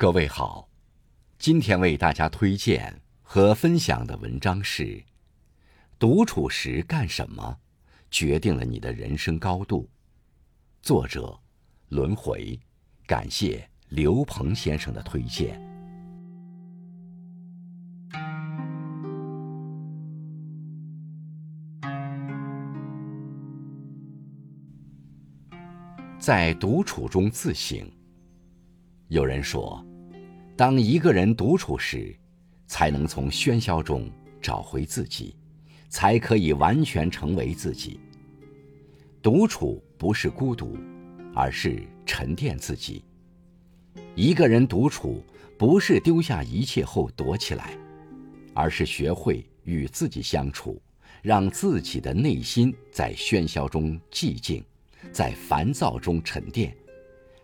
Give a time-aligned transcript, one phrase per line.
[0.00, 0.68] 各位好，
[1.40, 5.02] 今天为大家推荐和分享的文章是：
[5.98, 7.58] 独处时干什么，
[8.08, 9.90] 决定了你的人生高度。
[10.80, 11.36] 作者：
[11.88, 12.56] 轮回。
[13.08, 15.60] 感谢刘鹏先生的推荐。
[26.20, 27.97] 在独处中自省。
[29.08, 29.82] 有人说，
[30.54, 32.14] 当一个人独处时，
[32.66, 35.34] 才能从喧嚣中找回自己，
[35.88, 37.98] 才可以完全成为自己。
[39.22, 40.76] 独处不是孤独，
[41.34, 43.02] 而是沉淀自己。
[44.14, 45.24] 一个人独处，
[45.56, 47.78] 不是丢下一切后躲起来，
[48.52, 50.78] 而是学会与自己相处，
[51.22, 54.62] 让自己的内心在喧嚣中寂静，
[55.10, 56.76] 在烦躁中沉淀。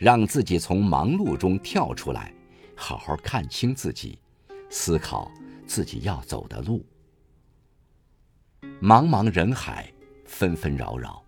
[0.00, 2.32] 让自己从忙碌中跳出来，
[2.74, 4.18] 好好看清自己，
[4.70, 5.30] 思考
[5.66, 6.82] 自己要走的路。
[8.80, 9.92] 茫茫人海，
[10.24, 11.22] 纷纷扰扰，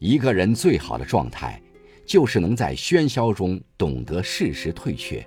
[0.00, 1.58] 一个人最好的状态，
[2.04, 5.26] 就是能在喧嚣中懂得适时退却，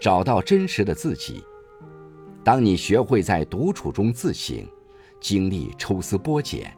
[0.00, 1.44] 找到真实的自己。
[2.42, 4.66] 当你学会在独处中自省，
[5.20, 6.76] 经历抽丝剥茧，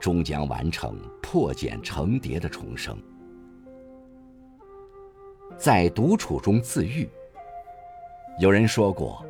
[0.00, 2.98] 终将完成破茧成蝶的重生。
[5.58, 7.08] 在独处中自愈。
[8.38, 9.24] 有人说过，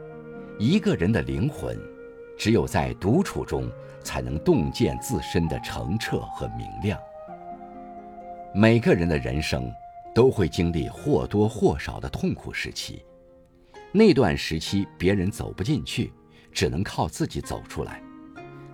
[0.58, 1.78] 一个人的灵魂，
[2.38, 3.70] 只有在独处中，
[4.02, 6.98] 才能洞见自身的澄澈和明亮。
[8.54, 9.72] 每个人的人生，
[10.14, 13.04] 都会经历或多或少的痛苦时期，
[13.90, 16.12] 那段时期别人走不进去，
[16.52, 18.02] 只能靠自己走出来，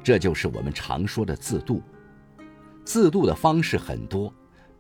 [0.03, 1.81] 这就是我们常说的自渡。
[2.85, 4.33] 自渡的方式很多，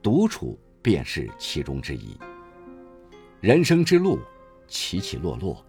[0.02, 2.18] 独处便是其中之一。
[3.40, 4.18] 人生之路，
[4.66, 5.64] 起起落落。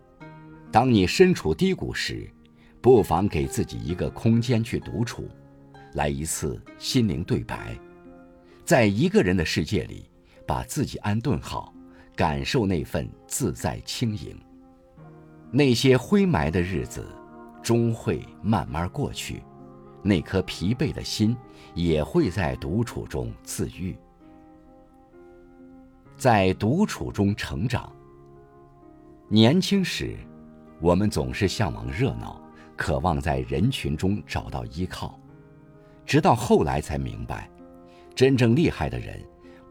[0.72, 2.28] 当你身处低谷时，
[2.82, 5.30] 不妨给自己一个空间去独处，
[5.94, 7.78] 来一次心灵对白，
[8.66, 10.10] 在一个人的世界里，
[10.48, 11.72] 把自己安顿好，
[12.16, 14.36] 感受那份自在轻盈。
[15.52, 17.08] 那些灰霾的日子，
[17.62, 19.44] 终会慢慢过去，
[20.02, 21.38] 那颗疲惫的心，
[21.76, 23.96] 也会在独处中自愈。
[26.20, 27.90] 在独处中成长。
[29.30, 30.18] 年轻时，
[30.82, 32.42] 我们总是向往热闹，
[32.76, 35.18] 渴望在人群中找到依靠。
[36.06, 37.50] 直到后来才明白，
[38.14, 39.18] 真正厉害的人，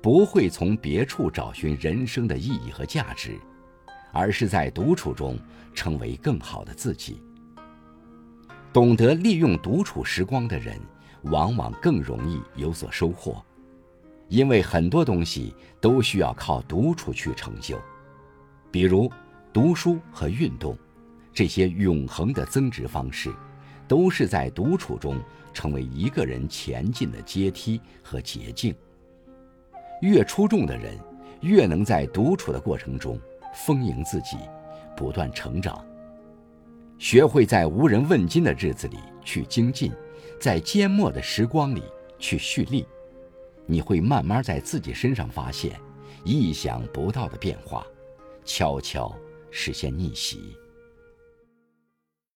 [0.03, 3.39] 不会从别处找寻人生的意义和价值，
[4.11, 5.39] 而是在独处中
[5.75, 7.23] 成为更好的自己。
[8.73, 10.81] 懂得利用独处时光的人，
[11.25, 13.45] 往往更容易有所收获。
[14.29, 17.79] 因为很多东西都需要靠独处去成就，
[18.71, 19.11] 比如
[19.53, 20.77] 读书和运动，
[21.33, 23.33] 这些永恒的增值方式，
[23.87, 25.19] 都是在独处中
[25.55, 28.75] 成为一个人前进的阶梯和捷径。
[30.03, 30.99] 越出众的人，
[31.41, 33.19] 越能在独处的过程中
[33.67, 34.37] 丰盈自己，
[34.97, 35.85] 不断成长。
[36.99, 39.91] 学会在无人问津的日子里去精进，
[40.39, 41.83] 在缄默的时光里
[42.19, 42.87] 去蓄力。
[43.71, 45.79] 你会慢慢在自己身上发现
[46.25, 47.87] 意想不到的变化，
[48.45, 49.15] 悄悄
[49.51, 50.57] 实现逆袭。